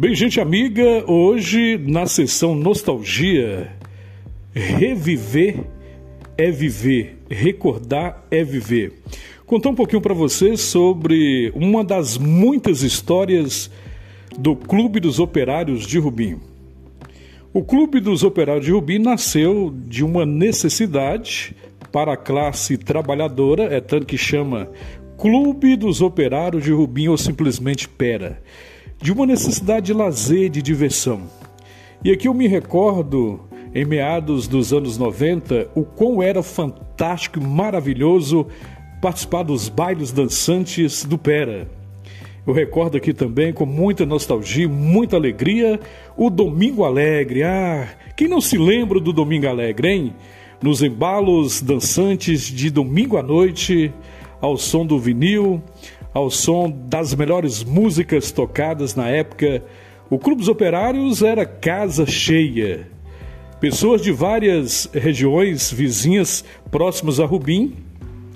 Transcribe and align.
Bem, 0.00 0.14
gente 0.14 0.40
amiga, 0.40 1.04
hoje 1.06 1.76
na 1.76 2.06
sessão 2.06 2.54
Nostalgia, 2.54 3.70
reviver 4.50 5.56
é 6.38 6.50
viver, 6.50 7.18
recordar 7.28 8.24
é 8.30 8.42
viver. 8.42 8.94
Contar 9.44 9.68
um 9.68 9.74
pouquinho 9.74 10.00
para 10.00 10.14
vocês 10.14 10.62
sobre 10.62 11.52
uma 11.54 11.84
das 11.84 12.16
muitas 12.16 12.82
histórias 12.82 13.70
do 14.38 14.56
Clube 14.56 15.00
dos 15.00 15.18
Operários 15.18 15.86
de 15.86 15.98
Rubim. 15.98 16.38
O 17.52 17.62
Clube 17.62 18.00
dos 18.00 18.22
Operários 18.22 18.64
de 18.64 18.72
Rubim 18.72 19.00
nasceu 19.00 19.70
de 19.86 20.02
uma 20.02 20.24
necessidade 20.24 21.54
para 21.92 22.14
a 22.14 22.16
classe 22.16 22.78
trabalhadora, 22.78 23.64
é 23.64 23.82
tanto 23.82 24.06
que 24.06 24.16
chama 24.16 24.70
Clube 25.18 25.76
dos 25.76 26.00
Operários 26.00 26.64
de 26.64 26.72
Rubim 26.72 27.08
ou 27.08 27.18
simplesmente 27.18 27.86
Pera 27.86 28.40
de 29.02 29.12
uma 29.12 29.24
necessidade 29.24 29.86
de 29.86 29.92
lazer, 29.94 30.50
de 30.50 30.60
diversão. 30.60 31.22
E 32.04 32.10
aqui 32.10 32.28
eu 32.28 32.34
me 32.34 32.46
recordo, 32.46 33.40
em 33.74 33.84
meados 33.84 34.46
dos 34.46 34.72
anos 34.72 34.98
90, 34.98 35.68
o 35.74 35.84
quão 35.84 36.22
era 36.22 36.42
fantástico 36.42 37.38
e 37.38 37.42
maravilhoso 37.42 38.46
participar 39.00 39.42
dos 39.42 39.68
bailes 39.70 40.12
dançantes 40.12 41.04
do 41.04 41.16
Pera. 41.16 41.66
Eu 42.46 42.52
recordo 42.52 42.96
aqui 42.96 43.14
também, 43.14 43.52
com 43.52 43.64
muita 43.64 44.04
nostalgia, 44.04 44.68
muita 44.68 45.16
alegria, 45.16 45.80
o 46.16 46.28
Domingo 46.28 46.84
Alegre. 46.84 47.42
Ah, 47.42 47.88
quem 48.16 48.28
não 48.28 48.40
se 48.40 48.58
lembra 48.58 49.00
do 49.00 49.12
Domingo 49.12 49.46
Alegre, 49.46 49.88
hein? 49.88 50.14
Nos 50.62 50.82
embalos 50.82 51.62
dançantes 51.62 52.42
de 52.42 52.68
domingo 52.68 53.16
à 53.16 53.22
noite, 53.22 53.92
ao 54.40 54.58
som 54.58 54.84
do 54.84 54.98
vinil, 54.98 55.62
ao 56.12 56.30
som 56.30 56.70
das 56.70 57.14
melhores 57.14 57.62
músicas 57.62 58.30
tocadas 58.30 58.94
na 58.94 59.08
época, 59.08 59.62
o 60.08 60.18
Clube 60.18 60.40
dos 60.40 60.48
Operários 60.48 61.22
era 61.22 61.46
casa 61.46 62.04
cheia. 62.06 62.88
Pessoas 63.60 64.02
de 64.02 64.10
várias 64.10 64.88
regiões 64.92 65.70
vizinhas 65.70 66.44
próximas 66.70 67.20
a 67.20 67.26
Rubim 67.26 67.74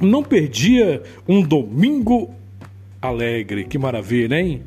não 0.00 0.22
perdia 0.22 1.02
um 1.28 1.42
domingo 1.42 2.34
alegre. 3.00 3.64
Que 3.64 3.78
maravilha, 3.78 4.40
hein? 4.40 4.62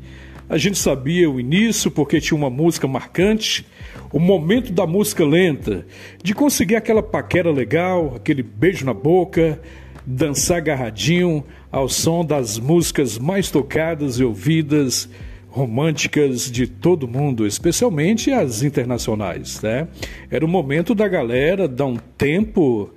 A 0.48 0.56
gente 0.56 0.78
sabia 0.78 1.28
o 1.28 1.40
início 1.40 1.90
porque 1.90 2.20
tinha 2.20 2.36
uma 2.36 2.50
música 2.50 2.86
marcante, 2.86 3.66
o 4.12 4.20
momento 4.20 4.72
da 4.72 4.86
música 4.86 5.24
lenta, 5.24 5.86
de 6.22 6.34
conseguir 6.34 6.76
aquela 6.76 7.02
paquera 7.02 7.50
legal, 7.50 8.12
aquele 8.14 8.42
beijo 8.42 8.84
na 8.84 8.94
boca, 8.94 9.60
dançar 10.06 10.58
agarradinho 10.58 11.44
ao 11.70 11.88
som 11.88 12.24
das 12.24 12.58
músicas 12.58 13.18
mais 13.18 13.50
tocadas 13.50 14.18
e 14.18 14.24
ouvidas 14.24 15.08
românticas 15.48 16.50
de 16.50 16.66
todo 16.66 17.06
mundo, 17.06 17.46
especialmente 17.46 18.32
as 18.32 18.62
internacionais, 18.62 19.62
né? 19.62 19.86
Era 20.28 20.44
o 20.44 20.48
momento 20.48 20.96
da 20.96 21.06
galera 21.06 21.68
dar 21.68 21.86
um 21.86 21.96
tempo, 21.96 22.90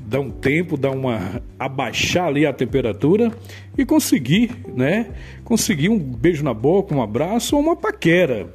dar 0.00 0.20
um 0.20 0.30
tempo, 0.30 0.78
dar 0.78 0.90
uma 0.90 1.42
abaixar 1.58 2.28
ali 2.28 2.46
a 2.46 2.52
temperatura 2.52 3.30
e 3.76 3.84
conseguir, 3.84 4.52
né? 4.74 5.08
Conseguir 5.44 5.90
um 5.90 5.98
beijo 5.98 6.42
na 6.42 6.54
boca, 6.54 6.94
um 6.94 7.02
abraço 7.02 7.54
ou 7.54 7.62
uma 7.62 7.76
paquera. 7.76 8.50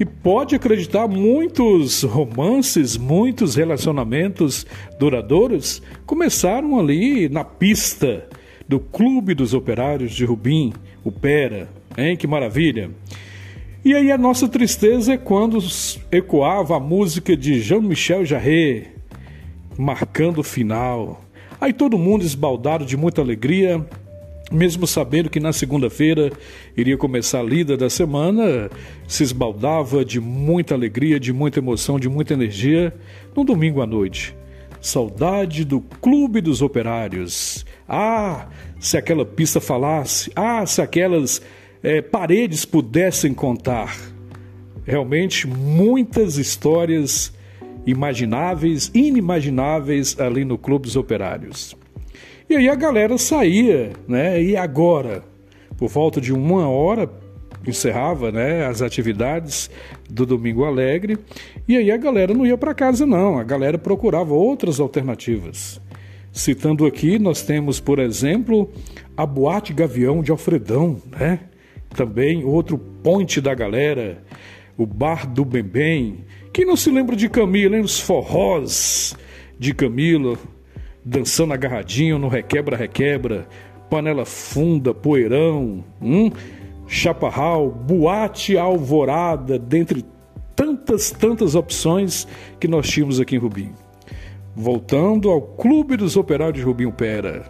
E 0.00 0.04
pode 0.06 0.56
acreditar, 0.56 1.06
muitos 1.06 2.04
romances, 2.04 2.96
muitos 2.96 3.54
relacionamentos 3.54 4.66
duradouros 4.98 5.82
começaram 6.06 6.80
ali 6.80 7.28
na 7.28 7.44
pista 7.44 8.26
do 8.66 8.80
Clube 8.80 9.34
dos 9.34 9.52
Operários 9.52 10.12
de 10.12 10.24
Rubim, 10.24 10.72
o 11.04 11.12
Pera, 11.12 11.68
hein? 11.98 12.16
Que 12.16 12.26
maravilha! 12.26 12.90
E 13.84 13.94
aí 13.94 14.10
a 14.10 14.16
nossa 14.16 14.48
tristeza 14.48 15.12
é 15.12 15.18
quando 15.18 15.58
ecoava 16.10 16.78
a 16.78 16.80
música 16.80 17.36
de 17.36 17.60
Jean-Michel 17.60 18.24
Jarre, 18.24 18.86
marcando 19.76 20.38
o 20.38 20.42
final. 20.42 21.20
Aí 21.60 21.74
todo 21.74 21.98
mundo 21.98 22.24
esbaldado 22.24 22.86
de 22.86 22.96
muita 22.96 23.20
alegria, 23.20 23.86
mesmo 24.50 24.86
sabendo 24.86 25.30
que 25.30 25.38
na 25.38 25.52
segunda-feira 25.52 26.32
iria 26.76 26.96
começar 26.96 27.40
a 27.40 27.42
lida 27.42 27.76
da 27.76 27.88
semana, 27.88 28.68
se 29.06 29.22
esbaldava 29.22 30.04
de 30.04 30.20
muita 30.20 30.74
alegria, 30.74 31.20
de 31.20 31.32
muita 31.32 31.60
emoção, 31.60 31.98
de 31.98 32.08
muita 32.08 32.34
energia 32.34 32.92
no 33.36 33.44
domingo 33.44 33.80
à 33.80 33.86
noite. 33.86 34.34
Saudade 34.80 35.64
do 35.64 35.80
Clube 35.80 36.40
dos 36.40 36.62
Operários. 36.62 37.64
Ah, 37.88 38.48
se 38.78 38.96
aquela 38.96 39.24
pista 39.24 39.60
falasse, 39.60 40.32
ah, 40.34 40.64
se 40.64 40.80
aquelas 40.80 41.40
é, 41.82 42.00
paredes 42.00 42.64
pudessem 42.64 43.32
contar. 43.32 43.96
Realmente 44.84 45.46
muitas 45.46 46.38
histórias 46.38 47.32
imagináveis, 47.86 48.90
inimagináveis 48.94 50.18
ali 50.18 50.44
no 50.44 50.58
Clube 50.58 50.84
dos 50.84 50.96
Operários. 50.96 51.76
E 52.50 52.56
aí 52.56 52.68
a 52.68 52.74
galera 52.74 53.16
saía, 53.16 53.92
né? 54.08 54.42
E 54.42 54.56
agora, 54.56 55.22
por 55.78 55.88
volta 55.88 56.20
de 56.20 56.32
uma 56.32 56.68
hora, 56.68 57.08
encerrava 57.64 58.32
né, 58.32 58.66
as 58.66 58.82
atividades 58.82 59.70
do 60.10 60.26
Domingo 60.26 60.64
Alegre 60.64 61.16
e 61.68 61.76
aí 61.76 61.92
a 61.92 61.96
galera 61.96 62.34
não 62.34 62.44
ia 62.44 62.58
para 62.58 62.74
casa 62.74 63.06
não, 63.06 63.38
a 63.38 63.44
galera 63.44 63.78
procurava 63.78 64.34
outras 64.34 64.80
alternativas. 64.80 65.80
Citando 66.32 66.86
aqui, 66.86 67.20
nós 67.20 67.40
temos, 67.42 67.78
por 67.78 68.00
exemplo, 68.00 68.68
a 69.16 69.24
Boate 69.24 69.72
Gavião 69.72 70.20
de 70.20 70.32
Alfredão, 70.32 71.00
né? 71.16 71.38
Também 71.90 72.44
outro 72.44 72.76
ponte 72.76 73.40
da 73.40 73.54
galera, 73.54 74.24
o 74.76 74.84
Bar 74.84 75.24
do 75.24 75.44
Bembem. 75.44 76.24
Quem 76.52 76.66
não 76.66 76.74
se 76.74 76.90
lembra 76.90 77.14
de 77.14 77.28
Camila, 77.28 77.76
hein? 77.76 77.82
Os 77.82 78.00
forrós 78.00 79.14
de 79.56 79.72
Camila, 79.72 80.36
dançando 81.04 81.54
agarradinho 81.54 82.18
no 82.18 82.28
requebra-requebra, 82.28 83.46
panela 83.88 84.24
funda, 84.24 84.94
poeirão, 84.94 85.84
hum? 86.00 86.30
chaparral, 86.86 87.70
boate 87.70 88.58
alvorada, 88.58 89.58
dentre 89.58 90.04
tantas, 90.56 91.10
tantas 91.10 91.54
opções 91.54 92.26
que 92.58 92.66
nós 92.66 92.88
tínhamos 92.88 93.20
aqui 93.20 93.36
em 93.36 93.38
Rubim. 93.38 93.72
Voltando 94.54 95.30
ao 95.30 95.40
Clube 95.40 95.96
dos 95.96 96.16
Operários 96.16 96.58
de 96.58 96.62
Rubim 96.62 96.90
Pera. 96.90 97.44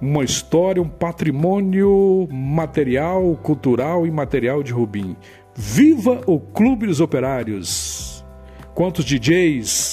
Uma 0.00 0.22
história, 0.22 0.80
um 0.80 0.88
patrimônio 0.88 2.28
material, 2.30 3.36
cultural 3.42 4.06
e 4.06 4.10
material 4.10 4.62
de 4.62 4.72
Rubim. 4.72 5.16
Viva 5.54 6.20
o 6.24 6.38
Clube 6.38 6.86
dos 6.86 7.00
Operários! 7.00 8.24
Quantos 8.74 9.04
DJs, 9.04 9.87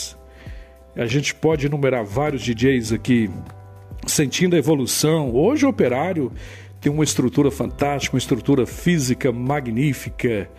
a 0.96 1.06
gente 1.06 1.36
pode 1.36 1.66
enumerar 1.66 2.06
vários 2.06 2.42
DJs 2.42 2.94
aqui 2.94 3.30
sentindo 4.08 4.56
a 4.56 4.60
evolução. 4.60 5.34
Hoje 5.34 5.66
o 5.66 5.70
operário 5.70 6.32
tem 6.80 6.92
uma 6.92 7.04
estrutura 7.04 7.52
fantástica, 7.52 8.16
uma 8.16 8.20
estrutura 8.20 8.66
física 8.66 9.32
magnífica, 9.32 10.50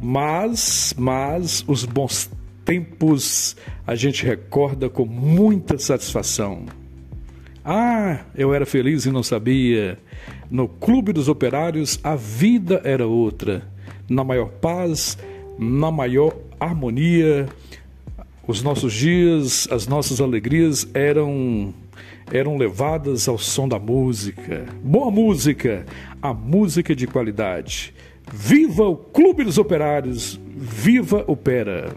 mas, 0.00 0.94
mas 0.96 1.64
os 1.66 1.84
bons 1.84 2.30
tempos 2.64 3.56
a 3.86 3.94
gente 3.94 4.24
recorda 4.24 4.88
com 4.88 5.04
muita 5.04 5.78
satisfação. 5.78 6.64
Ah, 7.64 8.20
eu 8.34 8.54
era 8.54 8.64
feliz 8.64 9.06
e 9.06 9.10
não 9.10 9.22
sabia. 9.22 9.98
No 10.50 10.68
Clube 10.68 11.12
dos 11.12 11.28
Operários 11.28 11.98
a 12.02 12.14
vida 12.14 12.80
era 12.84 13.06
outra, 13.06 13.62
na 14.08 14.22
maior 14.22 14.48
paz, 14.48 15.18
na 15.58 15.90
maior 15.90 16.36
harmonia, 16.60 17.48
os 18.46 18.62
nossos 18.62 18.92
dias, 18.92 19.66
as 19.70 19.86
nossas 19.86 20.20
alegrias 20.20 20.88
eram 20.94 21.74
eram 22.32 22.56
levadas 22.56 23.28
ao 23.28 23.38
som 23.38 23.68
da 23.68 23.78
música. 23.78 24.66
Boa 24.82 25.10
música, 25.10 25.86
a 26.20 26.34
música 26.34 26.94
de 26.94 27.06
qualidade. 27.06 27.94
Viva 28.32 28.84
o 28.84 28.96
Clube 28.96 29.44
dos 29.44 29.58
Operários, 29.58 30.40
viva 30.44 31.24
o 31.28 31.36
Pera. 31.36 31.94